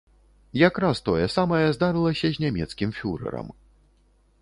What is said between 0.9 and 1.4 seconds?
тое